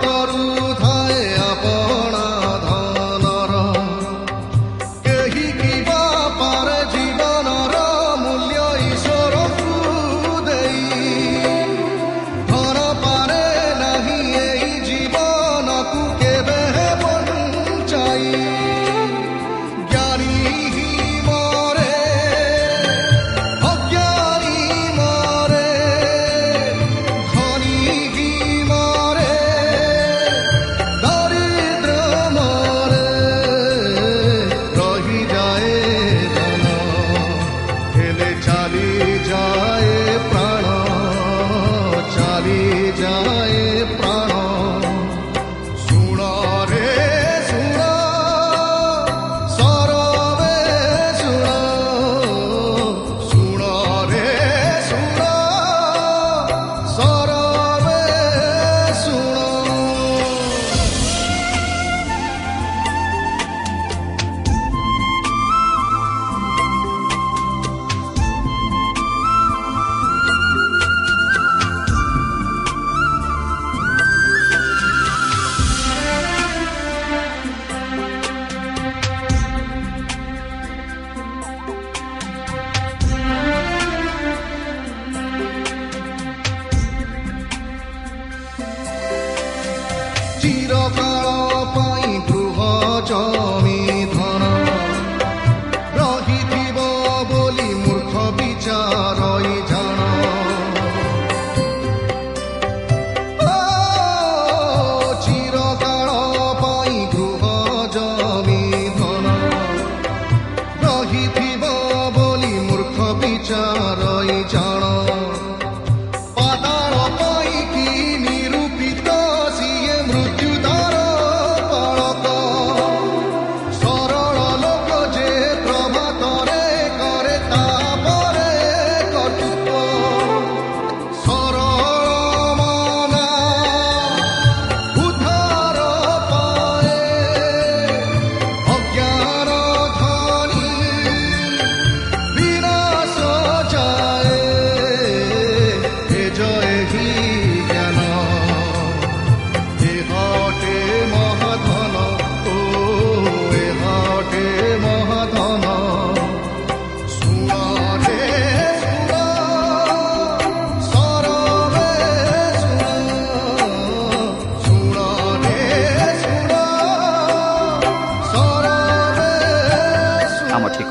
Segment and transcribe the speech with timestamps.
[0.00, 0.67] ଜୀବନର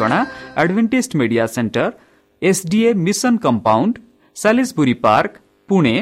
[0.08, 1.86] ଶୁଣ ଆମ ଠିକଣା Adventist media centre
[2.42, 3.94] SDA mission compound
[4.38, 5.34] Salisbury park
[5.70, 5.96] Pune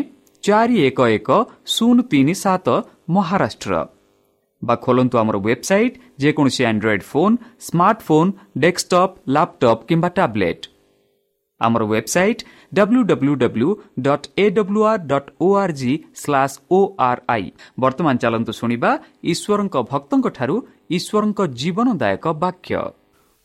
[0.43, 1.29] ଚାରି ଏକ ଏକ
[1.73, 2.67] ଶୂନ ତିନି ସାତ
[3.15, 3.73] ମହାରାଷ୍ଟ୍ର
[4.61, 7.35] ବା ଖୋଲନ୍ତୁ ଆମର ୱେବସାଇଟ୍ ଯେକୌଣସି Android phone
[7.67, 8.29] smartphone
[8.63, 10.63] desktop laptop କିମ୍ବା ଟ୍ୟାବ୍ଲେଟ୍
[11.61, 12.41] ଆମର website
[12.73, 13.69] W W W
[14.05, 17.45] dot A W R dot O R G slash O R I
[17.79, 18.91] ବର୍ତ୍ତମାନ ଚାଲନ୍ତୁ ଶୁଣିବା
[19.31, 20.55] ଈଶ୍ୱରଙ୍କ ଭକ୍ତଙ୍କଠାରୁ
[20.97, 22.75] ଈଶ୍ୱରଙ୍କ ଜୀବନଦାୟକ ବାକ୍ୟ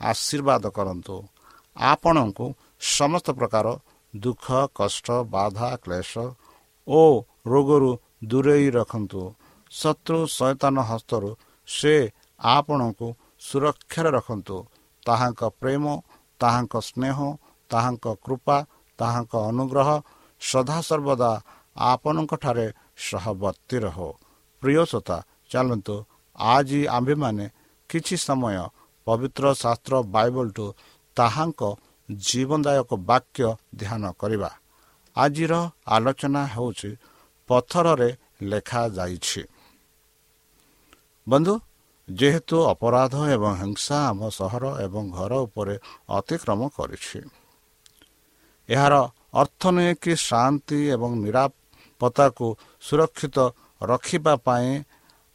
[0.00, 1.16] ଆଶୀର୍ବାଦ କରନ୍ତୁ।
[1.76, 2.46] ଆପଣଙ୍କୁ
[2.80, 3.66] ସମସ୍ତ ପ୍ରକାର
[4.14, 6.12] ଦୁଃଖ କଷ୍ଟ ବାଧା କ୍ଲେଶ
[6.88, 7.00] ଓ
[7.46, 7.90] ରୋଗରୁ
[8.24, 9.22] ଦୂରେଇ ରଖନ୍ତୁ।
[9.70, 11.30] ଶତ୍ରୁ ସୈତାନ ହସ୍ତରୁ
[11.68, 11.94] ସେ
[12.40, 13.06] ଆପଣଙ୍କୁ
[13.40, 14.56] ସୁରକ୍ଷାରେ ରଖନ୍ତୁ।
[15.06, 15.84] ତାହାଙ୍କ ପ୍ରେମ
[16.40, 17.18] ତାହାଙ୍କ ସ୍ନେହ
[17.70, 18.56] ତାହାଙ୍କ କୃପା
[18.98, 19.88] ତାହାଙ୍କ ଅନୁଗ୍ରହ
[20.40, 21.32] ସଦାସର୍ବଦା
[21.76, 22.66] ଆପଣଙ୍କଠାରେ
[22.96, 23.98] ସହବର୍ତ୍ତୀ ରହ।
[24.62, 25.16] ପ୍ରିୟ ଶ୍ରୋତା
[25.50, 25.96] ଚାଲନ୍ତୁ।
[26.38, 27.46] ଆଜି ଆମ୍ଭେମାନେ
[27.90, 28.56] କିଛି ସମୟ
[29.08, 30.66] ପବିତ୍ର ଶାସ୍ତ୍ର ବାଇବଲଠୁ
[31.16, 31.62] ତାହାଙ୍କ
[32.08, 33.48] ଜୀବନଦାୟକ ବାକ୍ୟ
[33.80, 34.50] ଧ୍ୟାନ କରିବା।
[35.16, 35.54] ଆଜିର
[35.94, 36.90] ଆଲୋଚନା ହେଉଛି
[37.48, 38.10] ପଥରରେ
[38.50, 39.42] ଲେଖାଯାଇଛି
[41.26, 41.54] ବନ୍ଧୁ
[42.08, 45.74] ଯେହେତୁ ଅପରାଧ ଏବଂ ହିଂସା ଆମ ସହର ଏବଂ ଘର ଉପରେ
[46.18, 47.20] ଅତିକ୍ରମ କରିଛି
[48.68, 48.94] ଏହାର
[49.40, 52.46] ଅର୍ଥ ନୁହେଁ କି ଶାନ୍ତି ଏବଂ ନିରାପତ୍ତାକୁ
[52.86, 53.36] ସୁରକ୍ଷିତ
[53.82, 54.68] ରଖିବା ପାଇଁ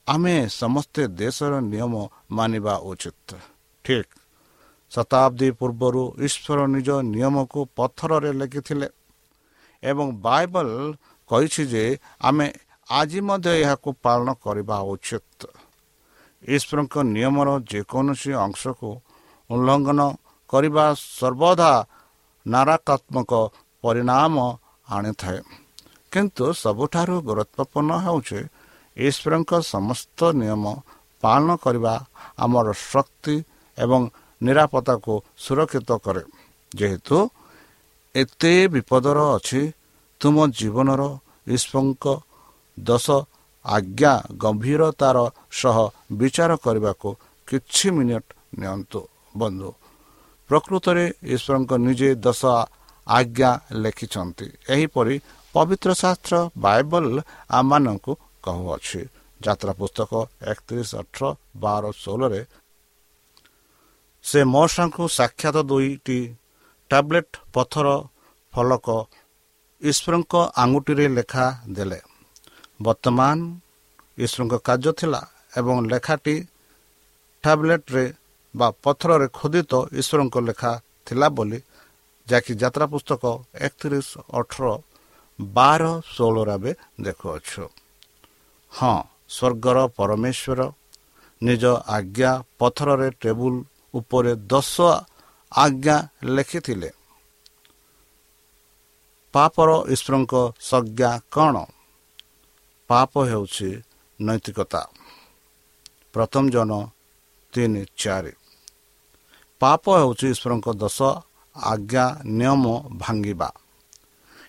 [0.08, 1.94] ଆମେ ସମସ୍ତେ ଦେଶର ନିୟମ
[2.38, 3.30] ମାନିବା ଉଚିତ।
[3.86, 4.12] ଠିକ୍।
[4.92, 8.88] ଶତାବ୍ଦୀ ପୂର୍ବରୁ ଈଶ୍ୱର ନିଜ ନିୟମକୁ ପଥରରେ ଲେଖିଥିଲେ
[9.84, 10.68] ଏବଂ ବାଇବଲ
[11.30, 11.84] କହିଛି ଯେ
[12.22, 12.48] ଆମେ
[12.90, 15.40] ଆଜି ମଧ୍ୟ ଏହାକୁ ପାଳନ କରିବା ଉଚିତ।
[16.44, 18.90] ଈଶ୍ୱରଙ୍କ ନିୟମର ଯେକୌଣସି ଅଂଶକୁ
[19.50, 20.00] ଉଲ୍ଲଙ୍ଘନ
[20.50, 20.86] କରିବା
[21.18, 21.72] ସର୍ବଦା
[22.46, 23.32] ନାରାତ୍ମକ
[23.84, 24.36] ପରିଣାମ
[24.88, 25.40] ଆଣିଥାଏ।
[26.12, 28.40] କିନ୍ତୁ ସବୁଠାରୁ ଗୁରୁତ୍ୱପୂର୍ଣ୍ଣ ହେଉଛି
[28.98, 30.64] ଈଶ୍ୱରଙ୍କ ସମସ୍ତ ନିୟମ
[31.24, 31.94] ପାଳନ କରିବା
[32.38, 33.36] ଆମର ଶକ୍ତି
[33.78, 34.02] ଏବଂ
[34.42, 35.14] ନିରାପତ୍ତାକୁ
[35.44, 36.24] ସୁରକ୍ଷିତ କରେ।
[36.72, 37.18] ଯେହେତୁ
[38.16, 39.62] ଏତେ ବିପଦର ଅଛି
[40.22, 41.02] ତୁମ ଜୀବନର
[41.48, 42.06] ଈଶ୍ୱରଙ୍କ
[42.78, 43.08] ଦଶ
[43.66, 44.14] ଆଜ୍ଞା
[44.44, 45.18] ଗମ୍ଭୀରତାର
[45.52, 45.78] ସହ
[46.20, 47.10] ବିଚାର କରିବାକୁ
[47.48, 49.00] କିଛି ମିନିଟ୍ ନିଅନ୍ତୁ
[49.38, 49.70] ବନ୍ଧୁ।
[50.50, 52.42] ପ୍ରକୃତରେ ଈଶ୍ୱରଙ୍କ ନିଜେ ଦଶ
[53.08, 53.52] ଆଜ୍ଞା
[53.84, 55.16] ଲେଖିଛନ୍ତି। ଏହିପରି
[55.56, 57.06] ପବିତ୍ର ଶାସ୍ତ୍ର ବାଇବଲ
[57.50, 58.12] ଆମମାନଙ୍କୁ
[58.44, 59.02] କହୁଅଛି।
[59.42, 60.12] ଯାତ୍ରା ପୁସ୍ତକ
[60.52, 61.24] ଏକତିରିଶ ଅଠର
[61.56, 62.42] ବାର ଷୋହଳରେ
[64.24, 66.20] ସେ ମଶାଙ୍କୁ ସାକ୍ଷାତ ଦୁଇଟି
[66.92, 67.88] ଟାବ୍ଲେଟ୍ ପଥର
[68.54, 68.88] ଫଲକ
[69.82, 72.00] ଈଶ୍ୱରଙ୍କ ଆଙ୍ଗୁଠିରେ ଲେଖା ଦେଲେ।
[72.86, 73.38] ବର୍ତ୍ତମାନ
[74.18, 75.22] ଈଶ୍ୱରଙ୍କ କାର୍ଯ୍ୟ ଥିଲା
[75.60, 76.36] ଏବଂ ଲେଖାଟି
[77.44, 78.06] ଟାବ୍ଲେଟ୍ରେ
[78.56, 80.72] ବା ପଥରରେ ଖୋଦିତ ଈଶ୍ୱରଙ୍କ ଲେଖା
[81.08, 81.60] ଥିଲା ବୋଲି
[82.28, 83.24] ଯାହାକି ଯାତ୍ରା ପୁସ୍ତକ
[83.68, 84.66] ଏକତିରିଶ ଅଠର
[85.40, 86.72] ବାର ଷୋହଳରେ ଆମେ
[87.06, 87.64] ଦେଖୁଅଛୁ।
[88.72, 88.96] ହଁ
[89.36, 90.62] ସ୍ୱର୍ଗର ପରମେଶ୍ୱର
[91.42, 91.64] ନିଜ
[91.98, 93.56] ଆଜ୍ଞା ପଥରରେ ଟେବୁଲ
[93.94, 94.82] ଉପରେ ଦଶ
[95.54, 96.92] ଆଜ୍ଞା ଲେଖିଥିଲେ।
[99.34, 101.66] ପାପର ଈଶ୍ୱରଙ୍କ ସଂଜ୍ଞା କ'ଣ?
[102.88, 103.82] ପାପ ହେଉଛି
[104.22, 104.82] ନୈତିକତା।
[106.14, 106.88] ପ୍ରଥମ ଜନ
[107.54, 108.34] ତିନି ଚାରି।
[109.60, 111.02] ପାପ ହେଉଛି ଈଶ୍ୱରଙ୍କ ଦଶ
[111.56, 112.64] ଆଜ୍ଞା ନିୟମ
[112.98, 113.50] ଭାଙ୍ଗିବା।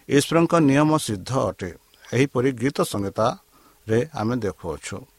[0.09, 1.71] ଈଶ୍ୱରଙ୍କ ନିୟମ ସିଦ୍ଧ ଅଟେ।
[2.13, 5.14] ଏହିପରି ଗୀତ ସଂହିତାରେ ଆମେ ଦେଖୁଅଛୁ।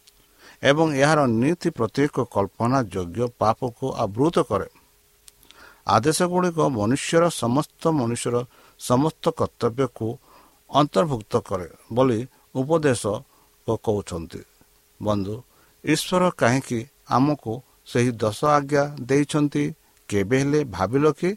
[0.66, 4.70] ଏବଂ ଏହାର ନୀତି ପ୍ରତ୍ୟେକ କଳ୍ପନା ଯୋଗ୍ୟ ପାପକୁ ଆବୃତ କରେ।
[5.88, 8.36] ଆଦେଶ ଗୁଡ଼ିକ ମନୁଷ୍ୟର ସମସ୍ତ ମନୁଷ୍ୟର
[8.80, 10.08] ସମସ୍ତ କର୍ତ୍ତବ୍ୟକୁ
[10.70, 12.20] ଅନ୍ତର୍ଭୁକ୍ତ କରେ ବୋଲି
[12.56, 13.04] ଉପଦେଶ
[13.68, 14.42] କହୁଛନ୍ତି।
[15.00, 15.36] ବନ୍ଧୁ
[15.84, 16.80] ଈଶ୍ୱର କାହିଁକି
[17.10, 17.54] ଆମକୁ
[17.86, 19.64] ସେହି ଦଶ ଆଜ୍ଞା ଦେଇଛନ୍ତି
[20.10, 21.32] କେବେ ହେଲେ ଭାବିଲ କି?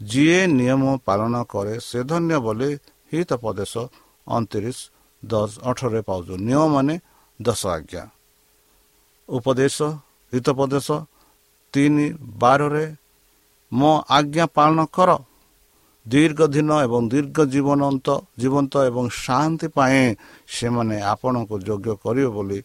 [0.00, 2.70] ଯିଏ ନିୟମ ପାଳନ କରେ ସେ ଧନ୍ୟ ବୋଲି
[3.10, 3.74] ହିତପଦେଶ
[4.26, 4.78] ଅଣତିରିଶ
[5.22, 6.94] ଦଶ ଅଠରରେ ପାଉଛୁ। ନିୟମ ମାନେ
[7.40, 8.02] ଦଶ ଆଜ୍ଞା।
[9.28, 9.76] ଉପଦେଶ
[10.32, 10.88] ହିତପଦେଶ
[11.74, 12.06] ତିନି
[12.40, 12.86] ବାରରେ
[13.72, 15.10] ମୋ ଆଜ୍ଞା ପାଳନ କର
[16.06, 18.08] ଦୀର୍ଘ ଦିନ ଏବଂ ଦୀର୍ଘ ଜୀବନନ୍ତ
[18.38, 20.04] ଜୀବନ୍ତ ଏବଂ ଶାନ୍ତି ପାଇଁ
[20.48, 22.60] ସେମାନେ ଆପଣଙ୍କୁ ଯୋଗ୍ୟ କରିବେ ବୋଲି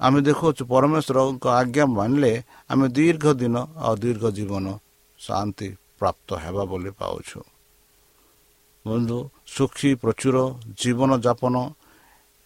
[0.00, 2.32] ଆମେ ଦେଖୁଛୁ ପରମେଶ୍ୱରଙ୍କ ଆଜ୍ଞା ମାନିଲେ
[2.70, 4.66] ଆମେ ଦୀର୍ଘ ଦିନ ଆଉ ଦୀର୍ଘ ଜୀବନ
[5.20, 5.68] ଶାନ୍ତି
[5.98, 7.40] ପ୍ରାପ୍ତ ହେବା ବୋଲି ପାଉଛୁ।
[8.86, 10.36] ବନ୍ଧୁ ସୁଖୀ ପ୍ରଚୁର
[10.80, 11.54] ଜୀବନଯାପନ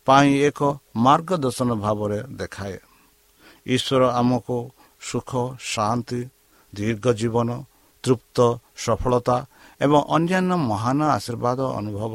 [0.07, 0.61] ପାଇଁ ଏକ
[0.97, 2.79] ମାର୍ଗଦର୍ଶନ ଭାବରେ ଦେଖାଏ।
[3.67, 4.59] ଈଶ୍ୱର ଆମକୁ
[5.01, 5.31] ସୁଖ
[5.73, 6.21] ଶାନ୍ତି
[6.73, 7.49] ଦୀର୍ଘ ଜୀବନ
[8.05, 8.39] ତୃପ୍ତ
[8.85, 9.37] ସଫଳତା
[9.81, 12.15] ଏବଂ ଅନ୍ୟାନ୍ୟ ମହାନ ଆଶୀର୍ବାଦ ଅନୁଭବ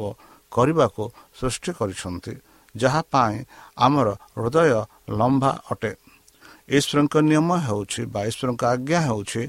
[0.52, 1.02] କରିବାକୁ
[1.38, 2.34] ସୃଷ୍ଟି କରିଛନ୍ତି
[2.74, 3.36] ଯାହା ପାଇଁ
[3.76, 4.70] ଆମର ହୃଦୟ
[5.18, 5.92] ଲମ୍ବା ଅଟେ।
[6.68, 9.42] ଈଶ୍ୱରଙ୍କ ନିୟମ ହେଉଛି ବା ଈଶ୍ୱରଙ୍କ ଆଜ୍ଞା ହେଉଛି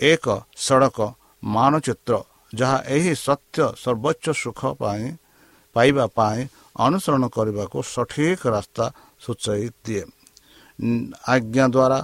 [0.00, 0.98] ଏକ ସଡ଼କ
[1.42, 2.14] ମାନଚିତ୍ର
[2.54, 5.04] ଯାହା ଏହି ସତ୍ୟ ସର୍ବୋଚ୍ଚ ସୁଖ ପାଇଁ
[5.76, 6.38] ପାଇବା ପାଇଁ
[6.86, 8.84] ଅନୁସରଣ କରିବାକୁ ସଠିକ ରାସ୍ତା
[9.20, 10.04] ସୂଚାଇ ଦିଏ।
[10.78, 11.98] ଆଜ୍ଞା ଦ୍ୱାରା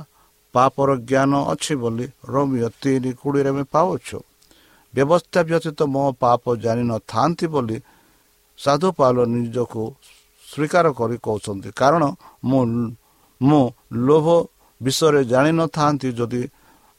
[0.55, 4.19] ପାପର ଜ୍ଞାନ ଅଛି ବୋଲି ରୋମିଓ ତିନି କୋଡ଼ିଏରେ ଆମେ ପାଉଛୁ।
[4.95, 7.77] ବ୍ୟବସ୍ଥା ବ୍ୟତୀତ ମୋ ପାପ ଜାଣିନଥାନ୍ତି ବୋଲି
[8.59, 9.83] ସାଧୁ ପାଲ ନିଜକୁ
[10.45, 12.03] ସ୍ୱୀକାର କରି କହୁଛନ୍ତି। କାରଣ
[12.45, 12.63] ମୁଁ
[13.41, 13.63] ମୁଁ
[14.07, 14.27] ଲୋଭ
[14.81, 16.43] ବିଷୟରେ ଜାଣିନଥାନ୍ତି ଯଦି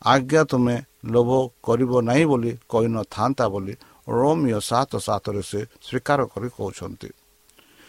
[0.01, 0.75] ଆଜ୍ଞା ତୁମେ
[1.13, 1.29] ଲୋଭ
[1.63, 3.73] କରିବ ନାହିଁ ବୋଲି କହିନଥାନ୍ତା ବୋଲି
[4.09, 7.09] ରୋମିଓ ସାତ ସାତରେ ସେ ସ୍ୱୀକାର କରି କହୁଛନ୍ତି।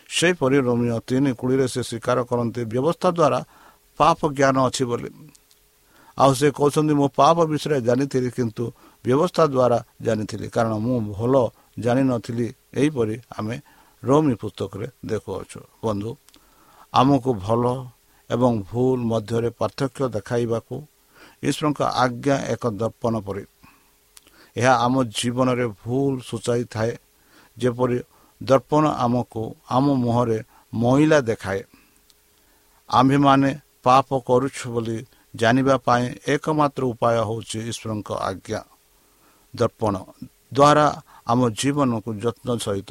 [0.08, 3.40] ସେହିପରି ରୋମିଓ ତିନି କୋଡ଼ିରେ ସେ ସ୍ୱୀକାର କରନ୍ତି। ବ୍ୟବସ୍ଥା ଦ୍ୱାରା
[3.98, 5.10] ପାପ ଜ୍ଞାନ ଅଛି ବୋଲି।
[6.18, 8.64] ଆଉ ସେ କହୁଛନ୍ତି ମୁଁ ପାପ ବିଷୟରେ ଜାଣିଥିଲି କିନ୍ତୁ
[9.04, 11.34] ବ୍ୟବସ୍ଥା ଦ୍ୱାରା ଜାଣିଥିଲି। କାରଣ ମୁଁ ଭଲ
[11.78, 13.56] ଜାଣିନଥିଲି ଏହିପରି ଆମେ
[14.02, 16.10] ରୋମି ପୁସ୍ତକରେ ଦେଖୁଅଛୁ। ବନ୍ଧୁ
[16.94, 17.64] ଆମକୁ ଭଲ
[18.30, 20.74] ଏବଂ ଭୁଲ ମଧ୍ୟରେ ପାର୍ଥକ୍ୟ ଦେଖାଇବାକୁ
[21.42, 23.44] ଈଶ୍ୱରଙ୍କ ଆଜ୍ଞା ଏକ ଦର୍ପଣ ପରି।
[24.56, 26.92] ଏହା ଆମ ଜୀବନରେ ଭୁଲ ସୂଚାଇଥାଏ।
[27.56, 27.98] ଯେପରି
[28.40, 30.38] ଦର୍ପଣ ଆମକୁ ଆମ ମୁହଁରେ
[30.74, 31.62] ମହିଳା ଦେଖାଏ।
[32.90, 33.50] ଆମ୍ଭେମାନେ
[33.84, 34.98] ପାପ କରୁଛୁ ବୋଲି
[35.34, 38.60] ଜାଣିବା ପାଇଁ ଏକମାତ୍ର ଉପାୟ ହେଉଛି ଈଶ୍ୱରଙ୍କ ଆଜ୍ଞା।
[39.54, 39.94] ଦର୍ପଣ
[40.54, 40.86] ଦ୍ୱାରା
[41.26, 42.90] ଆମ ଜୀବନକୁ ଯତ୍ନ ସହିତ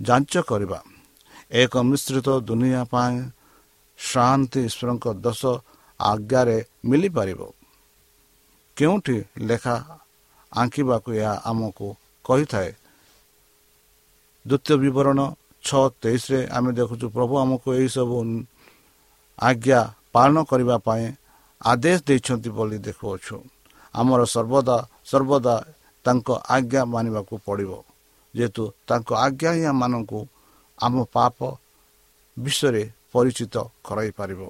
[0.00, 0.78] ଯାଞ୍ଚ କରିବା।
[1.52, 3.16] ଏକ ମିଶ୍ରିତ ଦୁନିଆ ପାଇଁ
[3.98, 5.42] ଶାନ୍ତି ଈଶ୍ୱରଙ୍କ ଦଶ
[6.00, 7.40] ଆଜ୍ଞାରେ ମିଳିପାରିବ।
[8.76, 9.16] କେଉଁଠି
[9.48, 9.76] ଲେଖା
[10.52, 11.86] ଆଙ୍କିବାକୁ ଏହା ଆମକୁ
[12.24, 12.70] କହିଥାଏ?
[14.44, 15.18] ଦ୍ୱିତୀୟ ବିବରଣ
[15.64, 18.16] ଛଅ ତେଇଶରେ ଆମେ ଦେଖୁଛୁ ପ୍ରଭୁ ଆମକୁ ଏହିସବୁ
[19.38, 19.80] ଆଜ୍ଞା
[20.14, 21.06] ପାଳନ କରିବା ପାଇଁ
[21.60, 23.36] ଆଦେଶ ଦେଇଛନ୍ତି ବୋଲି ଦେଖୁଅଛୁ।
[23.94, 24.76] ଆମର ସର୍ବଦା
[25.10, 25.54] ସର୍ବଦା
[26.04, 27.70] ତାଙ୍କ ଆଜ୍ଞା ମାନିବାକୁ ପଡ଼ିବ।
[28.34, 30.20] ଯେହେତୁ ତାଙ୍କ ଆଜ୍ଞା ହିଁ ଆମମାନଙ୍କୁ
[30.78, 31.36] ଆମ ପାପ
[32.36, 33.54] ବିଷୟରେ ପରିଚିତ
[33.86, 34.40] କରାଇ ପାରିବ।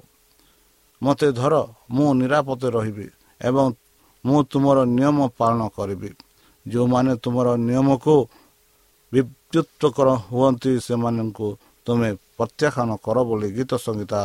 [1.01, 1.53] ମୋତେ ଧର
[1.95, 3.07] ମୁଁ ନିରାପଦ ରହିବି
[3.41, 3.65] ଏବଂ
[4.23, 6.11] ମୁଁ ତୁମର ନିୟମ ପାଳନ କରିବି।
[6.65, 8.15] ଯେଉଁମାନେ ତୁମର ନିୟମକୁ
[9.13, 11.47] ବିଦ୍ୟୁତ୍କର ହୁଅନ୍ତି ସେମାନଙ୍କୁ
[11.87, 14.21] ତୁମେ ପ୍ରତ୍ୟାଖ୍ୟାନ କର ବୋଲି ଗୀତ ସଂହିତା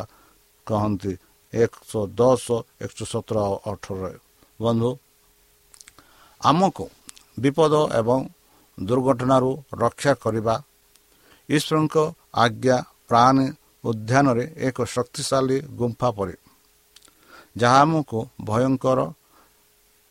[0.67, 1.13] କହନ୍ତି।
[1.53, 2.47] ଏକଶହ ଦଶ
[2.81, 3.37] ଏକଶହ ସତର
[3.71, 4.15] ଅଠରରେ
[4.61, 4.91] ବନ୍ଧୁ
[6.41, 6.85] ଆମକୁ
[7.41, 8.21] ବିପଦ ଏବଂ
[8.79, 10.55] ଦୁର୍ଘଟଣାରୁ ରକ୍ଷା କରିବା
[11.49, 11.97] ଈଶ୍ୱରଙ୍କ
[12.35, 12.77] ଆଜ୍ଞା
[13.09, 13.47] ପ୍ରାଣୀ
[13.85, 16.37] ଉଦ୍ୟାନରେ ଏକ ଶକ୍ତିଶାଳୀ ଗୁମ୍ଫା ପରି
[17.57, 19.01] ଯାହା ଆମକୁ ଭୟଙ୍କର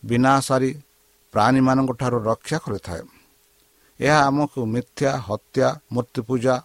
[0.03, 0.71] ବିନାଶାରୀ
[1.33, 3.03] ପ୍ରାଣୀମାନଙ୍କ ଠାରୁ ରକ୍ଷା କରିଥାଏ।
[3.99, 6.55] ଏହା ଆମକୁ ମିଥ୍ୟା ହତ୍ୟା ମୂର୍ତ୍ତି ପୂଜା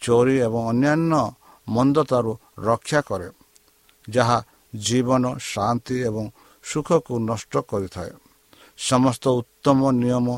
[0.00, 1.22] ଚୋରି ଏବଂ ଅନ୍ୟାନ୍ୟ
[1.68, 3.28] ମନ୍ଦତାରୁ ରକ୍ଷା କରେ।
[4.06, 4.38] ଯାହା
[4.72, 6.24] ଜୀବନ ଶାନ୍ତି ଏବଂ
[6.64, 8.12] ସୁଖକୁ ନଷ୍ଟ କରିଥାଏ
[8.78, 10.28] ସମସ୍ତ ଉତ୍ତମ ନିୟମ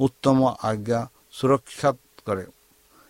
[0.00, 0.38] ଉତ୍ତମ
[0.70, 1.00] ଆଜ୍ଞା
[1.32, 1.90] ସୁରକ୍ଷା
[2.26, 2.44] କରେ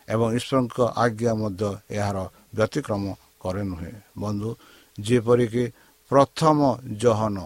[0.09, 2.17] ଏବଂ ଈଶ୍ୱରଙ୍କ ଆଜ୍ଞା ମଧ୍ୟ ଏହାର
[2.57, 3.05] ବ୍ୟତିକ୍ରମ
[3.43, 4.51] କରେ ନୁହେଁ ବନ୍ଧୁ
[4.99, 5.65] ଯେପରିକି
[6.11, 6.59] ପ୍ରଥମ
[7.01, 7.37] ଜହନ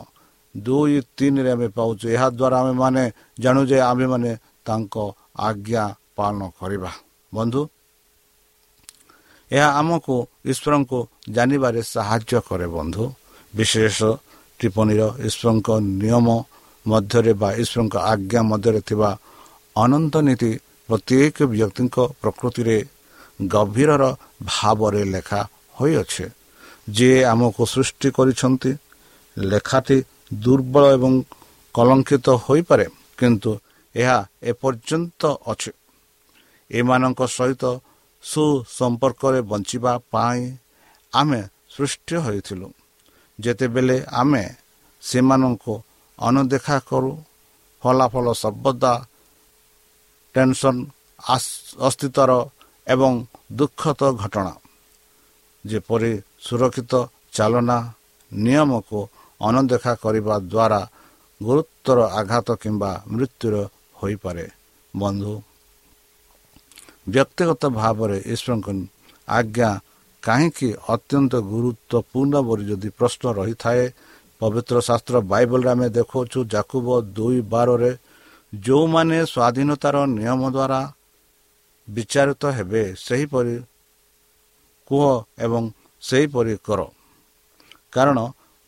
[0.54, 3.04] ଦୁଇ ତିନିରେ ଆମେ ପାଉଛୁ ଏହାଦ୍ୱାରା ଆମେମାନେ
[3.38, 4.30] ଜାଣୁ ଯେ ଆମେମାନେ
[4.66, 4.94] ତାଙ୍କ
[5.48, 5.84] ଆଜ୍ଞା
[6.16, 6.90] ପାଳନ କରିବା
[7.32, 7.60] ବନ୍ଧୁ
[9.52, 10.14] ଏହା ଆମକୁ
[10.44, 10.98] ଈଶ୍ୱରଙ୍କୁ
[11.36, 13.04] ଜାଣିବାରେ ସାହାଯ୍ୟ କରେ ବନ୍ଧୁ।
[13.54, 13.98] ବିଶେଷ
[14.60, 15.68] ଟିପ୍ପଣୀର ଈଶ୍ୱରଙ୍କ
[16.00, 16.26] ନିୟମ
[16.86, 19.10] ମଧ୍ୟରେ ବା ଈଶ୍ୱରଙ୍କ ଆଜ୍ଞା ମଧ୍ୟରେ ଥିବା
[19.76, 20.50] ଅନନ୍ତ ନୀତି
[20.88, 22.76] ପ୍ରତ୍ୟେକ ବ୍ୟକ୍ତିଙ୍କ ପ୍ରକୃତିରେ
[23.54, 24.02] ଗଭୀରର
[24.50, 25.40] ଭାବରେ ଲେଖା
[25.78, 26.24] ହୋଇଅଛି।
[26.96, 28.70] ଯିଏ ଆମକୁ ସୃଷ୍ଟି କରିଛନ୍ତି
[29.36, 29.98] ଲେଖାଟି
[30.42, 31.12] ଦୁର୍ବଳ ଏବଂ
[31.74, 32.86] କଲଙ୍କିତ ହୋଇପାରେ
[33.18, 33.50] କିନ୍ତୁ
[33.94, 35.70] ଏହା ଏପର୍ଯ୍ୟନ୍ତ ଅଛି।
[36.70, 37.62] ଏମାନଙ୍କ ସହିତ
[38.22, 40.40] ସୁସମ୍ପର୍କରେ ବଞ୍ଚିବା ପାଇଁ
[41.12, 41.40] ଆମେ
[41.74, 42.68] ସୃଷ୍ଟି ହୋଇଥିଲୁ।
[43.38, 44.44] ଯେତେବେଳେ ଆମେ
[45.02, 45.74] ସେମାନଙ୍କୁ
[46.18, 47.12] ଅନଦେଖା କରୁ
[47.82, 48.92] ଫଳାଫଳ ସର୍ବଦା
[50.34, 50.80] ଟେନସନ୍
[51.86, 52.30] ଅସ୍ତିତ୍ୱର
[52.86, 53.12] ଏବଂ
[53.52, 54.54] ଦୁଃଖଦ ଘଟଣା।
[55.64, 56.12] ଯେପରି
[56.46, 56.92] ସୁରକ୍ଷିତ
[57.32, 57.78] ଚାଲନା
[58.32, 58.98] ନିୟମକୁ
[59.40, 60.80] ଅନଦେଖା କରିବା ଦ୍ୱାରା
[61.40, 63.54] ଗୁରୁତର ଆଘାତ କିମ୍ବା ମୃତ୍ୟୁର
[64.00, 64.46] ହୋଇପାରେ।
[64.94, 65.32] ବନ୍ଧୁ
[67.08, 68.68] ବ୍ୟକ୍ତିଗତ ଭାବରେ ଈଶ୍ୱରଙ୍କ
[69.28, 69.70] ଆଜ୍ଞା
[70.22, 73.84] କାହିଁକି ଅତ୍ୟନ୍ତ ଗୁରୁତ୍ୱପୂର୍ଣ୍ଣ ବୋଲି ଯଦି ପ୍ରଶ୍ନ ରହିଥାଏ
[74.40, 76.86] ପବିତ୍ର ଶାସ୍ତ୍ର ବାଇବଲରେ ଆମେ ଦେଖାଉଛୁ ଜାକୁବ
[77.16, 77.90] ଦୁଇ ବାରରେ
[78.52, 80.80] ଯେଉଁମାନେ ସ୍ୱାଧୀନତାର ନିୟମ ଦ୍ୱାରା
[81.88, 83.54] ବିଚାରିତ ହେବେ ସେହିପରି
[84.90, 85.04] କୁହ
[85.44, 85.62] ଏବଂ
[86.02, 86.80] ସେହିପରି କର
[87.92, 88.18] କାରଣ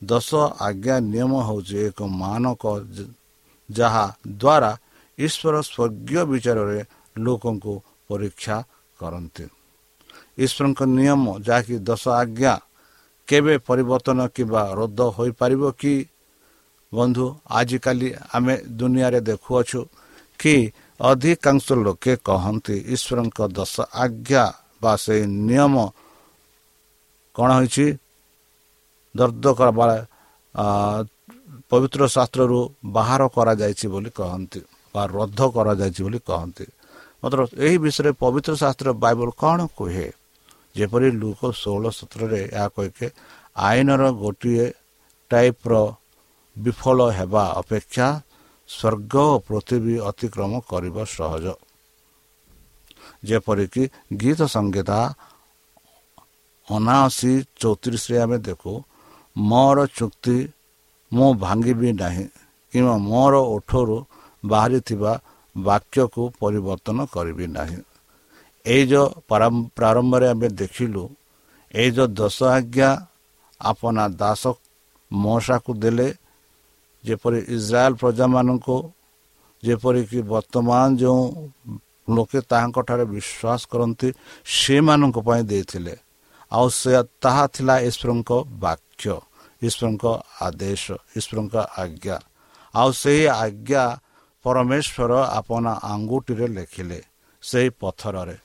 [0.02, 0.28] ଦଶ
[0.60, 2.62] ଆଜ୍ଞା ନିୟମ ହେଉଛି ଏକ ମାନକ
[3.68, 4.04] ଯାହା
[4.34, 4.70] ଦ୍ୱାରା
[5.18, 6.78] ଈଶ୍ୱର ସ୍ୱର୍ଗୀୟ ବିଚାରରେ
[7.16, 7.74] ଲୋକଙ୍କୁ
[8.10, 8.56] ପରୀକ୍ଷା
[8.98, 9.44] କରନ୍ତି।
[10.44, 12.54] ଈଶ୍ୱରଙ୍କ ନିୟମ ଯାହାକି ଦଶ ଆଜ୍ଞା
[13.28, 15.94] କେବେ ପରିବର୍ତ୍ତନ କିମ୍ବା ରଦ୍ଦ ହୋଇପାରିବ କି?
[16.92, 17.26] ବନ୍ଧୁ
[17.58, 19.80] ଆଜିକାଲି ଆମେ ଦୁନିଆରେ ଦେଖୁଅଛୁ
[20.40, 20.54] କି
[21.00, 23.74] ଅଧିକାଂଶ ଲୋକେ କହନ୍ତି ଈଶ୍ୱରଙ୍କ ଦଶ
[24.04, 24.44] ଆଜ୍ଞା
[24.82, 25.74] ବା ସେହି ନିୟମ
[27.36, 27.86] କ'ଣ ହୋଇଛି?
[29.14, 29.44] ଦର୍ଦ
[31.70, 32.60] ପବିତ୍ର ଶାସ୍ତ୍ରରୁ
[32.96, 34.60] ବାହାର କରାଯାଇଛି ବୋଲି କହନ୍ତି
[34.94, 36.64] ବା ରଦ୍ଦ କରାଯାଇଛି ବୋଲି କହନ୍ତି।
[37.22, 40.08] ମାତ୍ର ଏହି ବିଷୟରେ ପବିତ୍ର ଶାସ୍ତ୍ର ବାଇବଲ କ'ଣ କୁହେ?
[40.76, 43.06] ଯେପରି ଲୋକ ଷୋହଳ ସତରରେ ଏହା କହିକେ
[43.60, 44.66] ଆଇନର ଗୋଟିଏ
[45.30, 45.72] ଟାଇପ୍ର
[46.56, 48.08] ବିଫଳ ହେବା ଅପେକ୍ଷା
[48.68, 51.46] ସ୍ୱର୍ଗ ଓ ପୃଥିବୀ ଅତିକ୍ରମ କରିବା ସହଜ।
[53.28, 53.82] ଯେପରିକି
[54.20, 54.98] ଗୀତ ସଂଗୀତା
[56.68, 58.72] ଅନାଅଶୀ ଚଉତିରିଶରେ ଆମେ ଦେଖୁ
[59.36, 60.36] ମୋର ଚୁକ୍ତି
[61.12, 62.26] ମୁଁ ଭାଙ୍ଗିବି ନାହିଁ
[62.72, 63.96] କିମ୍ବା ମୋର ଓଠରୁ
[64.42, 65.12] ବାହାରିଥିବା
[65.56, 67.80] ବାକ୍ୟକୁ ପରିବର୍ତ୍ତନ କରିବି ନାହିଁ।
[68.66, 69.06] ଏଇ ଯେଉଁ
[69.78, 71.02] ପ୍ରାରମ୍ଭରେ ଆମେ ଦେଖିଲୁ
[71.74, 72.90] ଏଇ ଯେଉଁ ଦଶ ଆଜ୍ଞା
[73.60, 74.42] ଆପନା ଦାସ
[75.10, 76.08] ମଶାକୁ ଦେଲେ
[77.04, 78.76] ଯେପରି ଇସ୍ରାଏଲ ପ୍ରଜାମାନଙ୍କୁ
[79.62, 81.22] ଯେପରିକି ବର୍ତ୍ତମାନ ଯେଉଁ
[82.08, 84.08] ଲୋକେ ତାହାଙ୍କଠାରେ ବିଶ୍ୱାସ କରନ୍ତି
[84.56, 85.94] ସେମାନଙ୍କ ପାଇଁ ଦେଇଥିଲେ।
[86.52, 88.30] ଆଉ ସେ ତାହା ଥିଲା ଈଶ୍ୱରଙ୍କ
[88.64, 89.14] ବାକ୍ୟ
[89.62, 90.04] ଈଶ୍ୱରଙ୍କ
[90.46, 90.84] ଆଦେଶ
[91.18, 92.16] ଈଶ୍ୱରଙ୍କ ଆଜ୍ଞା।
[92.74, 93.84] ଆଉ ସେହି ଆଜ୍ଞା
[94.44, 97.00] ପରମେଶ୍ୱର ଆପଣ ଆଙ୍ଗୁଠିରେ ଲେଖିଲେ
[97.42, 98.36] ସେହି ପଥରରେ।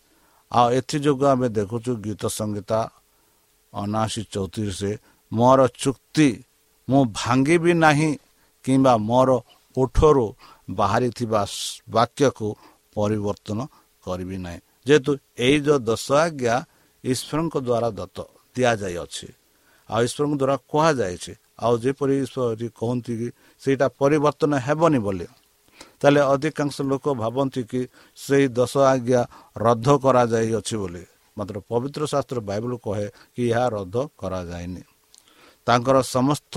[0.52, 2.80] ଆଉ ଏଥିଯୋଗୁଁ ଆମେ ଦେଖୁଛୁ ଗୀତ ସଂଗୀତା
[3.74, 4.92] ଅନାଅଶୀ ଚଉତିରିଶରେ
[5.32, 6.30] ମୋର ଚୁକ୍ତି
[6.88, 8.12] ମୁଁ ଭାଙ୍ଗିବି ନାହିଁ
[8.66, 9.30] କିମ୍ବା ମୋର
[9.78, 10.26] ଓଠରୁ
[10.70, 11.42] ବାହାରିଥିବା
[11.96, 12.48] ବାକ୍ୟକୁ
[12.96, 13.60] ପରିବର୍ତ୍ତନ
[14.08, 15.12] କରିବି ନାହିଁ। ଯେହେତୁ
[15.46, 16.56] ଏଇ ଯେଉଁ ଦଶ ଆଜ୍ଞା
[17.04, 18.18] ଈଶ୍ୱରଙ୍କ ଦ୍ୱାରା ଦତ୍ତ
[18.56, 19.28] ଦିଆଯାଇଅଛି।
[19.90, 23.28] ଆଉ ଈଶ୍ୱରଙ୍କ ଦ୍ୱାରା କୁହାଯାଇଛି ଆଉ ଯେପରି ଈଶ୍ୱର କହନ୍ତି କି
[23.62, 25.28] ସେଇଟା ପରିବର୍ତ୍ତନ ହେବନି ବୋଲି।
[26.00, 27.82] ତାହେଲେ ଅଧିକାଂଶ ଲୋକ ଭାବନ୍ତି କି
[28.18, 29.22] ସେଇ ଦଶ ଆଜ୍ଞା
[29.58, 31.04] ରଦ୍ଦ କରାଯାଇଅଛି ବୋଲି।
[31.38, 34.84] ମାତ୍ର ପବିତ୍ର ଶାସ୍ତ୍ର ବାଇବଲ କହେ କି ଏହା ରଦ୍ଦ କରାଯାଇନି
[35.68, 36.56] ତାଙ୍କର ସମସ୍ତ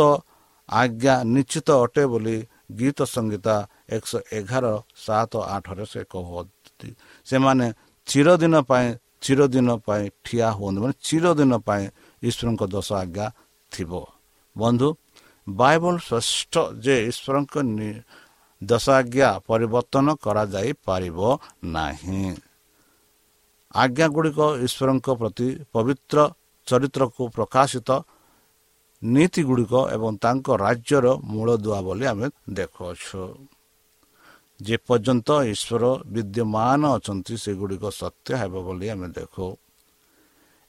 [0.69, 2.37] ଆଜ୍ଞା ନିଶ୍ଚିତ ଅଟେ ବୋଲି
[2.79, 3.55] ଗୀତ ସଂଗୀତା
[3.97, 6.89] ଏକଶହ ଏଗାର ସାତ ଆଠରେ ସେ କହନ୍ତି।
[7.27, 7.67] ସେମାନେ
[8.09, 8.89] ଚିରଦିନ ପାଇଁ
[9.25, 11.85] ଚିରଦିନ ପାଇଁ ଠିଆ ହୁଅନ୍ତି। ମାନେ ଚିରଦିନ ପାଇଁ
[12.23, 13.27] ଈଶ୍ୱରଙ୍କ ଦଶ ଆଜ୍ଞା
[13.73, 13.93] ଥିବ।
[14.57, 14.89] ବନ୍ଧୁ
[15.47, 16.55] ବାଇବଲ ଶ୍ରେଷ୍ଠ
[16.85, 17.55] ଯେ ଈଶ୍ୱରଙ୍କ
[18.63, 21.19] ଦଶ ଆଜ୍ଞା ପରିବର୍ତ୍ତନ କରାଯାଇପାରିବ
[21.65, 22.25] ନାହିଁ।
[23.75, 26.19] ଆଜ୍ଞା ଗୁଡ଼ିକ ଈଶ୍ୱରଙ୍କ ପ୍ରତି ପବିତ୍ର
[26.67, 27.91] ଚରିତ୍ରକୁ ପ୍ରକାଶିତ
[29.03, 33.23] ନୀତି ଗୁଡ଼ିକ ଏବଂ ତାଙ୍କ ରାଜ୍ୟର ମୂଳଦୁଆ ବୋଲି ଆମେ ଦେଖୁଅଛୁ।
[34.61, 39.47] ଯେପର୍ଯ୍ୟନ୍ତ ଈଶ୍ୱର ବିଦ୍ୟମାନ ଅଛନ୍ତି ସେଗୁଡ଼ିକ ସତ୍ୟ ହେବ ବୋଲି ଆମେ ଦେଖୁ।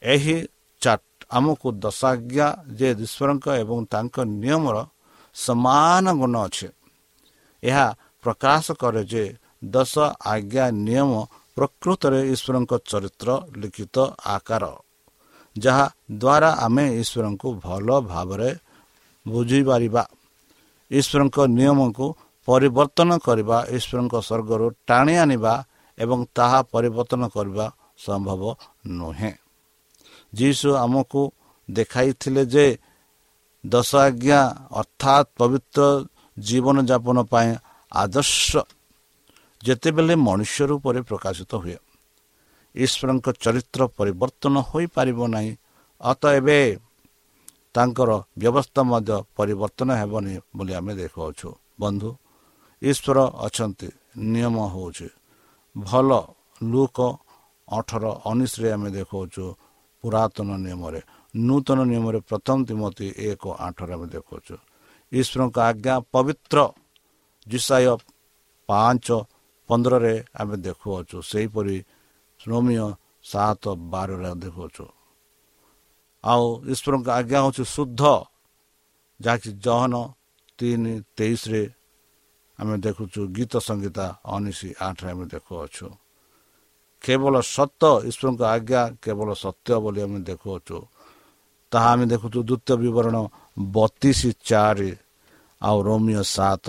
[0.02, 0.38] ଏହି
[1.30, 2.48] ଆମକୁ ଦଶାଜ୍ଞା
[2.78, 4.78] ଯେ ଈଶ୍ୱରଙ୍କ ଏବଂ ତାଙ୍କ ନିୟମର
[5.36, 6.68] ସମାନ ଗୁଣ ଅଛି।
[7.64, 7.88] ଏହା
[8.24, 9.24] ପ୍ରକାଶ କରେ ଯେ
[9.74, 9.94] ଦଶ
[10.26, 11.12] ଆଜ୍ଞା ନିୟମ
[11.58, 13.30] ପ୍ରକୃତରେ ଈଶ୍ୱରଙ୍କ ଚରିତ୍ର
[13.62, 13.96] ଲିଖିତ
[14.26, 14.64] ଆକାର
[15.56, 18.50] ଯାହା ଦ୍ୱାରା ଆମେ ଈଶ୍ୱରଙ୍କୁ ଭଲ ଭାବରେ
[19.26, 20.04] ବୁଝିପାରିବା।
[20.92, 22.06] ଈଶ୍ୱରଙ୍କ ନିୟମକୁ
[22.48, 25.54] ପରିବର୍ତ୍ତନ କରିବା ଈଶ୍ୱରଙ୍କ ସ୍ୱର୍ଗରୁ ଟାଣି ଆଣିବା
[25.98, 27.66] ଏବଂ ତାହା ପରିବର୍ତ୍ତନ କରିବା
[28.06, 28.42] ସମ୍ଭବ
[29.00, 29.34] ନୁହେଁ।
[30.36, 31.22] ଯୀଶୁ ଆମକୁ
[31.70, 32.68] ଦେଖାଇଥିଲେ ଯେ
[33.64, 34.42] ଦଶ ଆଜ୍ଞା
[34.72, 35.82] ଅର୍ଥାତ୍ ପବିତ୍ର
[36.48, 37.50] ଜୀବନଯାପନ ପାଇଁ
[37.92, 38.50] ଆଦର୍ଶ।
[39.62, 41.78] ଯେତେବେଳେ ମନୁଷ୍ୟ ରୂପରେ ପ୍ରକାଶିତ ହୁଏ
[42.76, 45.52] ଈଶ୍ୱରଙ୍କ ଚରିତ୍ର ପରିବର୍ତ୍ତନ ହୋଇପାରିବ ନାହିଁ।
[46.02, 46.60] ଅତ ଏବେ
[47.76, 48.10] ତାଙ୍କର
[48.42, 51.48] ବ୍ୟବସ୍ଥା ମଧ୍ୟ ପରିବର୍ତ୍ତନ ହେବନି ବୋଲି ଆମେ ଦେଖାଉଛୁ
[51.82, 52.10] ବନ୍ଧୁ
[52.82, 53.88] ଈଶ୍ୱର ଅଛନ୍ତି
[54.34, 55.08] ନିୟମ ହେଉଛି
[55.76, 56.10] ଭଲ
[56.72, 56.98] ଲୁକ
[57.68, 59.44] ଅଠର ଉଣେଇଶରେ ଆମେ ଦେଖାଉଛୁ
[60.04, 61.02] ପୁରାତନ ନିୟମରେ।
[61.34, 64.56] ନୂତନ ନିୟମରେ ପ୍ରଥମ ତିମତି ଏକ ଆଠରେ ଆମେ ଦେଖାଉଛୁ
[65.12, 66.58] ଈଶ୍ୱରଙ୍କ ଆଜ୍ଞା ପବିତ୍ର
[67.48, 67.94] ଜିସାୟ
[68.70, 69.08] ପାଞ୍ଚ
[69.70, 71.78] ପନ୍ଦରରେ ଆମେ ଦେଖୁଅଛୁ। ସେହିପରି
[72.40, 72.86] ଶ୍ରମିୟ
[73.24, 74.86] ସାତ ବାରରେ ଦେଖୁଅଛୁ।
[76.24, 78.02] ଆଉ ଈଶ୍ୱରଙ୍କ ଆଜ୍ଞା ହେଉଛି ଶୁଦ୍ଧ
[79.20, 79.94] ଯାହାକି ଜହନ
[80.60, 81.64] ତିନି ତେଇଶରେ
[82.60, 85.88] ଆମେ ଦେଖୁଛୁ ଗୀତ ସଂଗୀତା ଉଣେଇଶ ଆଠରେ ଆମେ ଦେଖୁଅଛୁ।
[87.02, 90.78] କେବଳ ସତ ଈଶ୍ୱରଙ୍କ ଆଜ୍ଞା କେବଳ ସତ୍ୟ ବୋଲି ଆମେ ଦେଖୁଅଛୁ।
[91.72, 93.16] ତାହା ଆମେ ଦେଖୁଛୁ ଦ୍ୱିତୀୟ ବିବରଣ
[93.58, 94.92] ବତିଶ ଚାରି
[95.62, 96.68] ଆଉ ରୋମିଓ ସାତ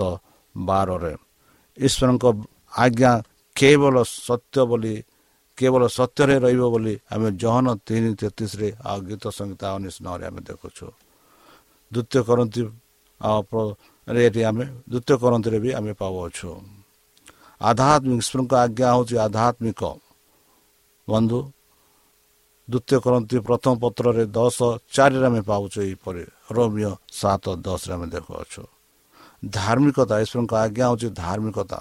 [0.55, 1.13] ବାରରେ।
[1.77, 2.25] ଈଶ୍ୱରଙ୍କ
[2.77, 3.11] ଆଜ୍ଞା
[3.55, 3.95] କେବଳ
[4.27, 4.95] ସତ୍ୟ ବୋଲି
[5.57, 9.65] କେବଳ ସତ୍ୟରେ ରହିବ ବୋଲି ଆମେ ଜହନ ତିନି ତେତିଶରେ ଆଉ ଗୀତ ସଂହିତା
[10.01, 10.87] ନଅରେ ଆମେ ଦେଖୁଛୁ।
[11.91, 12.61] ଦ୍ୱିତୀୟ କରନ୍ତି
[14.25, 16.49] ଏଠି ଆମେ ଦ୍ୱିତୀୟ କରନ୍ତିରେ ବି ଆମେ ପାଉଅଛୁ।
[17.61, 19.81] ଆଧ୍ୟାତ୍ମିକ ଈଶ୍ୱରଙ୍କ ଆଜ୍ଞା ହେଉଛି ଆଧ୍ୟାତ୍ମିକ।
[21.07, 21.39] ବନ୍ଧୁ
[22.71, 24.57] ଦ୍ୱିତୀୟ କରନ୍ତି ପ୍ରଥମ ପତ୍ରରେ ଦଶ
[24.95, 26.23] ଚାରିରେ ଆମେ ପାଉଛୁ ଏହିପରି।
[26.55, 28.61] ରୋମିଓ ସାତ ଦଶରେ ଆମେ ଦେଖୁଅଛୁ
[29.57, 31.79] ଧାର୍ମିକତା ଈଶ୍ୱରଙ୍କ ଆଜ୍ଞା ହେଉଛି ଧାର୍ମିକତା।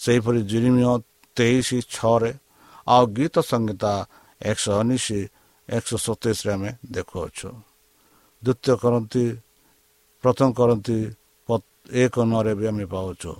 [0.00, 0.92] ସେହିପରି ଜିନିମିୟ
[1.36, 2.32] ତେଇଶ ଛଅରେ
[2.86, 3.92] ଆଉ ଗୀତ ସଂହିତା
[4.40, 5.06] ଏକଶହ ଉଣେଇଶ
[5.68, 7.48] ଏକଶହ ସତେଇଶରେ ଆମେ ଦେଖୁଅଛୁ
[8.42, 9.24] ଦ୍ୱିତୀୟ କରନ୍ତି
[10.24, 10.98] ପ୍ରଥମ କରନ୍ତି
[12.04, 13.32] ଏକ ନରେ ବି ଆମେ ପାଉଛୁ।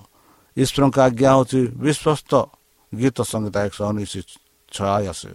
[0.57, 2.31] ଈଶ୍ୱରଙ୍କ ଆଜ୍ଞା ହେଉଛି ବିଶ୍ୱସ୍ତ
[2.93, 4.13] ଗୀତ ସଂହିତା ଏକଶହ ଉଣେଇଶ
[4.71, 5.31] ଛୟାଅଶୀ।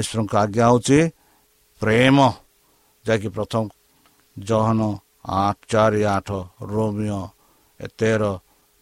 [0.00, 0.98] ଈଶ୍ୱରଙ୍କ ଆଜ୍ଞା ହେଉଛି
[1.82, 2.16] ପ୍ରେମ
[3.04, 3.62] ଯାହାକି ପ୍ରଥମ
[4.36, 4.80] ଜହନ
[5.42, 6.28] ଆଠ ଚାରି ଆଠ
[6.72, 7.22] ରୋମିଓ
[7.98, 8.22] ତେର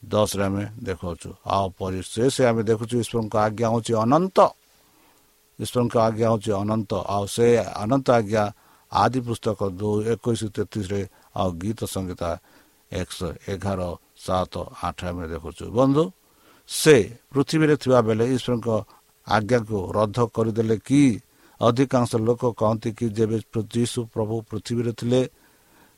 [0.03, 4.39] ଦଶରେ ଆମେ ଦେଖାଉଛୁ। ଆଉ ପରିଶେଷ ଆମେ ଦେଖୁଛୁ ଈଶ୍ୱରଙ୍କ ଆଜ୍ଞା ହେଉଛି ଅନନ୍ତ।
[5.59, 7.47] ଈଶ୍ୱରଙ୍କ ଆଜ୍ଞା ହେଉଛି ଅନନ୍ତ। ଆଉ ସେ
[7.85, 8.45] ଅନନ୍ତ ଆଜ୍ଞା
[8.93, 11.01] ଆଦି ପୁସ୍ତକ ଦୁଇ ଏକୋଇଶ ତେତିଶରେ
[11.41, 12.31] ଆଉ ଗୀତ ସଂହିତା
[12.93, 13.81] ଏକଶହ ଏଗାର
[14.25, 14.55] ସାତ
[14.87, 16.05] ଆଠ ଆମେ ଦେଖୁଛୁ। ବନ୍ଧୁ
[16.69, 16.97] ସେ
[17.33, 18.69] ପୃଥିବୀରେ ଥିବା ବେଳେ ଈଶ୍ୱରଙ୍କ
[19.37, 21.03] ଆଜ୍ଞାକୁ ରଦ୍ଦ କରିଦେଲେ କି?
[21.61, 23.39] ଅଧିକାଂଶ ଲୋକ କହନ୍ତି କି ଯେବେ
[23.75, 25.21] ଯୀଶୁ ପ୍ରଭୁ ପୃଥିବୀରେ ଥିଲେ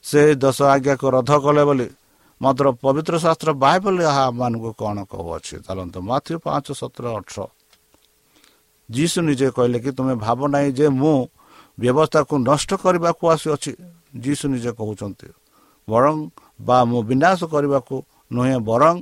[0.04, 1.88] ସେ ଦଶ ଆଜ୍ଞାକୁ ରଦ୍ଦ କଲେ ବୋଲି।
[2.40, 5.54] ମାତ୍ର ପବିତ୍ର ଶାସ୍ତ୍ର ବାଇବଲ ଏହା ଆମମାନଙ୍କୁ କ'ଣ କହୁଅଛି?
[5.66, 7.38] ଚାଲନ୍ତୁ ମାଥ୍ୟୁ ପାଞ୍ଚ ସତର ଅଠର।
[8.88, 11.16] ଯୀଶୁ ନିଜେ କହିଲେ କି ତୁମେ ଭାବ ନାହିଁ ଯେ ମୁଁ
[11.78, 13.72] ବ୍ୟବସ୍ଥାକୁ ନଷ୍ଟ କରିବାକୁ ଆସିଅଛି।
[14.24, 15.28] ଯୀଶୁ ନିଜେ କହୁଛନ୍ତି
[15.88, 16.16] ବରଂ
[16.60, 17.94] ବା ମୁଁ ବିନାଶ କରିବାକୁ
[18.32, 18.94] ନୁହେଁ ବରଂ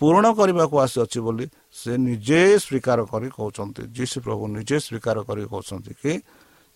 [0.00, 1.44] ପୂରଣ କରିବାକୁ ଆସିଅଛି ବୋଲି
[1.76, 6.12] ସେ ନିଜେ ସ୍ୱୀକାର କରି କହୁଛନ୍ତି ଯୀଶୁ ପ୍ରଭୁ ନିଜେ ସ୍ୱୀକାର କରି କହୁଛନ୍ତି କି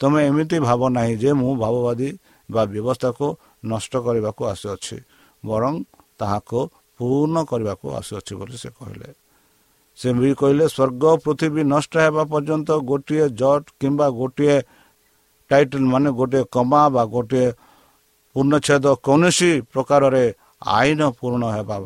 [0.01, 2.09] ତୁମେ ଏମିତି ଭାବ ନାହିଁ ଯେ ମୁଁ ଭାବବାଦୀ
[2.49, 3.27] ବା ବ୍ୟବସ୍ଥାକୁ
[3.73, 4.97] ନଷ୍ଟ କରିବାକୁ ଆସିଅଛି
[5.45, 5.75] ବରଂ
[6.21, 6.61] ତାହାକୁ
[7.01, 9.11] ପୂର୍ଣ୍ଣ କରିବାକୁ ଆସିଅଛି ବୋଲି ସେ କହିଲେ।
[9.99, 14.57] ସେ ବି କହିଲେ ସ୍ୱର୍ଗ ପୃଥିବୀ ନଷ୍ଟ ହେବା ପର୍ଯ୍ୟନ୍ତ ଗୋଟିଏ ଜଟ୍ କିମ୍ବା ଗୋଟିଏ
[15.51, 17.47] ଟାଇଟଲ ମାନେ ଗୋଟିଏ କମା ବା ଗୋଟିଏ
[18.37, 20.25] ପୂର୍ଣ୍ଣଚ୍ଛେଦ କୌଣସି ପ୍ରକାରରେ
[20.79, 21.77] ଆଇନ ପୂରଣ ହେବା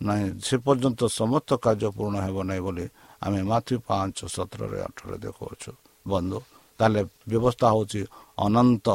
[0.00, 2.86] ନାହିଁ ସେ ପର୍ଯ୍ୟନ୍ତ ସମସ୍ତ କାର୍ଯ୍ୟ ପୂରଣ ହେବ ନାହିଁ ବୋଲି
[3.22, 5.70] ଆମେ ମାତୃ ପାଞ୍ଚ ସତରରେ ଅଠରରେ ଦେଖାଉଛୁ।
[6.08, 6.38] ବନ୍ଧୁ
[6.78, 8.00] ତାହେଲେ ବ୍ୟବସ୍ଥା ହେଉଛି
[8.38, 8.88] ଅନନ୍ତ।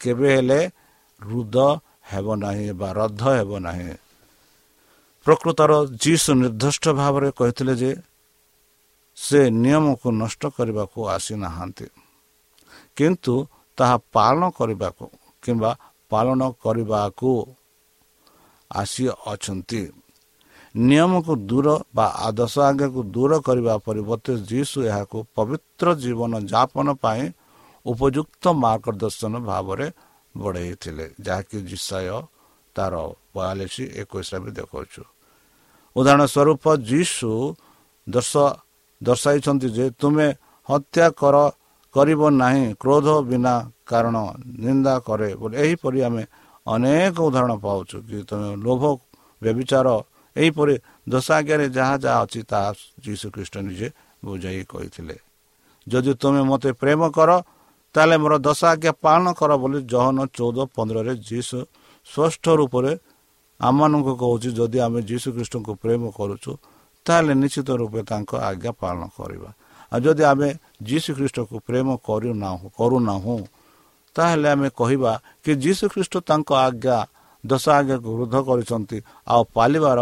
[0.00, 0.60] କେବେ ହେଲେ
[1.22, 1.56] ରୁଦ
[2.10, 3.92] ହେବ ନାହିଁ ବା ରଦ୍ଦ ହେବ ନାହିଁ।
[5.26, 7.90] ପ୍ରକୃତର ଯୀଶୁ ନିର୍ଦ୍ଦିଷ୍ଟ ଭାବରେ କହିଥିଲେ ଯେ
[9.16, 11.86] ସେ ନିୟମକୁ ନଷ୍ଟ କରିବାକୁ ଆସିନାହାନ୍ତି।
[12.96, 13.34] କିନ୍ତୁ
[13.78, 15.04] ତାହା ପାଳନ କରିବାକୁ
[15.42, 15.70] କିମ୍ବା
[16.10, 17.30] ପାଳନ କରିବାକୁ
[18.70, 19.82] ଆସିଅଛନ୍ତି।
[20.76, 27.22] ନିୟମକୁ ଦୂର ବା ଆଦର୍ଶ ଆଜ୍ଞାକୁ ଦୂର କରିବା ପରିବର୍ତ୍ତେ ଯୀଶୁ ଏହାକୁ ପବିତ୍ର ଜୀବନ ଯାପନ ପାଇଁ
[27.86, 29.86] ଉପଯୁକ୍ତ ମାର୍ଗଦର୍ଶନ ଭାବରେ
[30.34, 32.16] ବଢ଼େଇଥିଲେ ଯାହାକି ଜିସାୟ
[32.76, 32.94] ତାର
[33.34, 35.02] ବୟାଳିଶ ଏକୋଇଶରେ ବି ଦେଖାଉଛୁ।
[35.96, 37.30] ଉଦାହରଣ ସ୍ୱରୂପ ଯୀଶୁ
[38.06, 38.32] ଦର୍ଶ
[39.00, 40.28] ଦର୍ଶାଇଛନ୍ତି ଯେ ତୁମେ
[40.68, 41.36] ହତ୍ୟା କର
[41.94, 43.54] କରିବ ନାହିଁ କ୍ରୋଧ ବିନା
[43.90, 44.16] କାରଣ
[44.64, 46.22] ନିନ୍ଦା କରେ ବୋଲି। ଏହିପରି ଆମେ
[46.66, 48.82] ଅନେକ ଉଦାହରଣ ପାଉଛୁ କି ତୁମେ ଲୋଭ
[49.42, 49.88] ବ୍ୟବିଚାର
[50.36, 50.74] ଏହିପରି
[51.08, 52.70] ଦଶ ଆଜ୍ଞାରେ ଯାହା ଯାହା ଅଛି ତାହା
[53.04, 53.88] ଯୀଶୁ ଖ୍ରୀଷ୍ଟ ନିଜେ
[54.22, 55.16] ବୁଝାଇ କହିଥିଲେ।
[55.86, 57.30] ଯଦି ତୁମେ ମୋତେ ପ୍ରେମ କର
[57.94, 61.58] ତାହେଲେ ମୋର ଦଶ ଆଜ୍ଞା ପାଳନ କର ବୋଲି ଜହନ ଚଉଦ ପନ୍ଦରରେ ଯୀଶୁ
[62.06, 62.92] ସ୍ପଷ୍ଟ ରୂପରେ
[63.60, 66.52] ଆମମାନଙ୍କୁ କହୁଛି ଯଦି ଆମେ ଯୀଶୁ ଖ୍ରୀଷ୍ଟଙ୍କୁ ପ୍ରେମ କରୁଛୁ
[67.06, 69.50] ତାହେଲେ ନିଶ୍ଚିତ ରୂପେ ତାଙ୍କ ଆଜ୍ଞା ପାଳନ କରିବା।
[69.92, 70.48] ଆଉ ଯଦି ଆମେ
[70.82, 73.38] ଯୀଶୁ ଖ୍ରୀଷ୍ଟକୁ ପ୍ରେମ କରୁନାହୁଁ କରୁନାହୁଁ
[74.16, 75.12] ତାହେଲେ ଆମେ କହିବା
[75.44, 76.98] କି ଯୀଶୁ ଖ୍ରୀଷ୍ଟ ତାଙ୍କ ଆଜ୍ଞା
[77.44, 78.98] ଦଶ ଆଜ୍ଞାକୁ ବୃଦ୍ଧ କରିଛନ୍ତି
[79.32, 79.98] ଆଉ ପାଲିବାର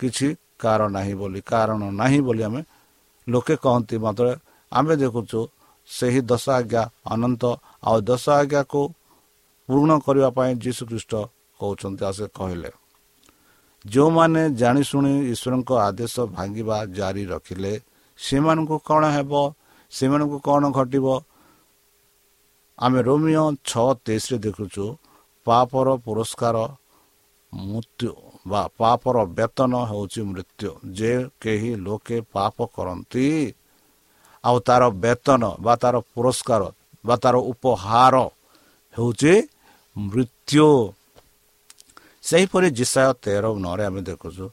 [0.00, 2.60] କିଛି କାରଣ ନାହିଁ ବୋଲି କାରଣ ନାହିଁ ବୋଲି ଆମେ
[3.26, 4.26] ଲୋକେ କହନ୍ତି ମାତ୍ର
[4.72, 5.40] ଆମେ ଦେଖୁଛୁ
[5.88, 7.42] ସେହି ଦଶ ଆଜ୍ଞା ଅନନ୍ତ
[7.88, 8.80] ଆଉ ଦଶ ଆଜ୍ଞାକୁ
[9.68, 11.12] ପୂର୍ଣ୍ଣ କରିବା ପାଇଁ ଯୀଶୁ ଖ୍ରୀଷ୍ଟ
[11.60, 12.70] କହୁଛନ୍ତି ଆଉ ସେ କହିଲେ।
[13.84, 17.72] ଯେଉଁମାନେ ଜାଣିଶୁଣି ଈଶ୍ୱରଙ୍କ ଆଦେଶ ଭାଙ୍ଗିବା ଜାରି ରଖିଲେ
[18.18, 19.32] ସେମାନଙ୍କୁ କ'ଣ ହେବ?
[19.92, 21.06] ସେମାନଙ୍କୁ କ'ଣ ଘଟିବ?
[22.78, 24.84] ଆମେ ରୋମିଓ ଛଅ ତେଇଶରେ ଦେଖୁଛୁ
[25.46, 26.56] ପାପର ପୁରସ୍କାର
[27.52, 28.12] ମୃତ୍ୟୁ
[28.50, 33.26] ବା ପାପର ବେତନ ହେଉଛି ମୃତ୍ୟୁ। ଯେ କେହି ଲୋକେ ପାପ କରନ୍ତି
[34.44, 36.62] ଆଉ ତାର ବେତନ ବା ତାର ପୁରସ୍କାର
[37.04, 38.14] ବା ତାର ଉପହାର
[38.96, 39.34] ହେଉଛି
[39.96, 40.68] ମୃତ୍ୟୁ।
[42.24, 44.46] ସେହିପରି ଜିସାୟ ତେର ନରେ ଆମେ ଦେଖୁଛୁ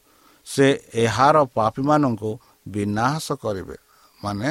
[0.46, 0.66] ସେ
[1.04, 2.30] ଏହାର ପାପୀମାନଙ୍କୁ
[2.66, 3.76] ବିନାଶ କରିବେ।
[4.20, 4.50] ମାନେ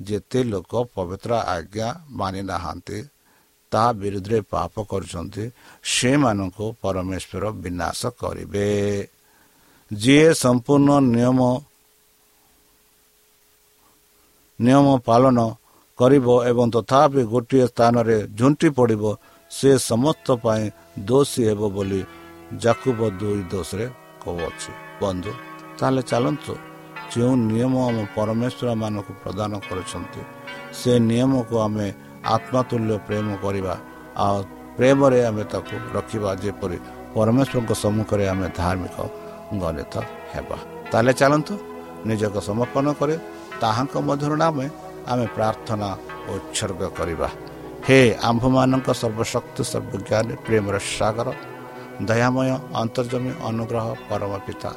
[0.00, 2.98] ଯେତେ ଲୋକ ପବିତ୍ର ଆଜ୍ଞା ମାନି ନାହାନ୍ତି
[3.74, 5.44] ତାହା ବିରୁଦ୍ଧରେ ପାପ କରୁଛନ୍ତି
[5.94, 8.68] ସେମାନଙ୍କୁ ପରମେଶ୍ୱର ବିନାଶ କରିବେ।
[9.90, 11.40] ଯିଏ ସମ୍ପୂର୍ଣ୍ଣ ନିୟମ
[14.58, 15.38] ନିୟମ ପାଳନ
[15.98, 19.04] କରିବ ଏବଂ ତଥାପି ଗୋଟିଏ ସ୍ଥାନରେ ଝୁଣ୍ଟି ପଡ଼ିବ
[19.50, 20.64] ସେ ସମସ୍ତ ପାଇଁ
[21.08, 22.00] ଦୋଷୀ ହେବ ବୋଲି
[22.62, 23.86] ଜାକୁବ ଦୁଇ ଦୋଷରେ
[24.22, 24.70] କହୁଅଛି।
[25.02, 25.32] ବନ୍ଧୁ
[25.78, 26.54] ତାହେଲେ ଚାଲନ୍ତୁ
[27.12, 30.22] ଯେଉଁ ନିୟମ ଆମ ପରମେଶ୍ୱର ମାନଙ୍କୁ ପ୍ରଦାନ କରୁଛନ୍ତି
[30.78, 31.88] ସେ ନିୟମକୁ ଆମେ
[32.34, 33.74] ଆତ୍ମାତୁଲ୍ୟ ପ୍ରେମ କରିବା
[34.24, 34.36] ଆଉ
[34.76, 36.78] ପ୍ରେମରେ ଆମେ ତାକୁ ରଖିବା ଯେପରି
[37.14, 38.96] ପରମେଶ୍ୱରଙ୍କ ସମ୍ମୁଖରେ ଆମେ ଧାର୍ମିକ
[39.62, 39.94] ଗଣିତ
[40.32, 40.58] ହେବା।
[40.90, 41.54] ତାହେଲେ ଚାଲନ୍ତୁ
[42.08, 43.14] ନିଜକୁ ସମର୍ପଣ କରି
[43.62, 44.66] ତାହାଙ୍କ ମଧ୍ୟର ନାମେ
[45.10, 45.88] ଆମେ ପ୍ରାର୍ଥନା
[46.34, 47.28] ଉତ୍ସର୍ଗ କରିବା।
[47.86, 51.28] ହେ ଆମ୍ଭମାନଙ୍କ ସର୍ବଶକ୍ତି ସର୍ବଜ୍ଞାନୀ ପ୍ରେମର ସାଗର
[52.08, 52.48] ଦୟାମୟ
[52.82, 54.70] ଅନ୍ତର୍ଜମୀ ଅନୁଗ୍ରହ ପରମ ପିତା।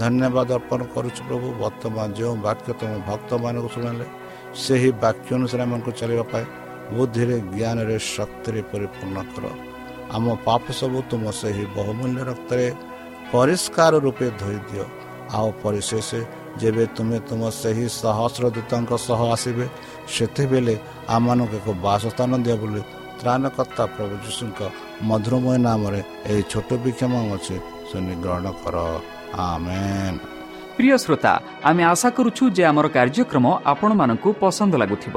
[0.00, 4.06] ଧନ୍ୟବାଦ ଅର୍ପଣ କରୁଛୁ ପ୍ରଭୁ ବର୍ତ୍ତମାନ ଯେଉଁ ବାକ୍ୟ ତୁମ ଭକ୍ତମାନଙ୍କୁ ଶୁଣାଇଲେ
[4.62, 6.46] ସେହି ବାକ୍ୟ ଅନୁସାରେ ଆମକୁ ଚାଲିବା ପାଇଁ
[6.90, 9.44] ବୁଦ୍ଧିରେ ଜ୍ଞାନରେ ଶକ୍ତିରେ ପରିପୂର୍ଣ୍ଣ କର।
[10.14, 12.66] ଆମ ପାପ ସବୁ ତୁମ ସେହି ବହୁମୂଲ୍ୟ ରକ୍ତରେ
[13.32, 14.84] ପରିଷ୍କାର ରୂପେ ଧୋଇଦିଅ।
[15.36, 16.08] ଆଉ ପରିଶେଷ
[16.60, 19.66] ଯେବେ ତୁମେ ତୁମ ସେହି ସହସ୍ରଦୂତଙ୍କ ସହ ଆସିବେ
[20.14, 20.74] ସେତେବେଳେ
[21.14, 22.82] ଆମମାନଙ୍କୁ ଏକ ବାସସ୍ଥାନ ଦିଅ ବୋଲି
[23.20, 24.60] ତ୍ରାଣକର୍ତ୍ତା ପ୍ରଭୁ ଯୀଶୁଙ୍କ
[25.08, 26.00] ମଧୁରମୟ ନାମରେ
[26.30, 27.56] ଏହି ଛୋଟ ବିକ୍ଷମ ଅଛି
[27.88, 28.76] ଶୁଣି ଗ୍ରହଣ କର।
[29.46, 30.18] ଆମେନ୍।
[30.76, 31.32] ପ୍ରିୟ ଶ୍ରୋତା
[31.68, 35.16] ଆମେ ଆଶା କରୁଛୁ ଯେ ଆମର କାର୍ଯ୍ୟକ୍ରମ ଆପଣମାନଙ୍କୁ ପସନ୍ଦ ଲାଗୁଥିବ।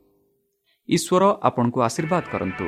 [0.91, 2.67] ଈଶ୍ୱର ଆପଣଙ୍କୁ ଆଶୀର୍ବାଦ କରନ୍ତୁ